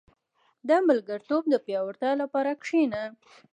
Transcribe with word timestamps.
•د 0.69 0.71
ملګرتوب 0.89 1.43
د 1.49 1.55
پياوړتیا 1.65 2.11
لپاره 2.21 2.51
کښېنه. 2.61 3.03